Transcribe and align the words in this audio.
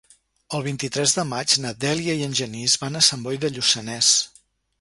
El 0.59 0.63
vint-i-tres 0.67 1.13
de 1.17 1.25
maig 1.33 1.53
na 1.65 1.73
Dèlia 1.85 2.17
i 2.21 2.25
en 2.31 2.35
Genís 2.41 2.79
van 2.85 3.01
a 3.01 3.05
Sant 3.11 3.25
Boi 3.29 3.41
de 3.45 3.53
Lluçanès. 3.59 4.13